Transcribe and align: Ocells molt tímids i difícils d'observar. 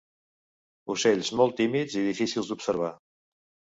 Ocells 0.93 1.29
molt 1.41 1.55
tímids 1.61 1.99
i 2.01 2.05
difícils 2.09 2.51
d'observar. 2.53 2.91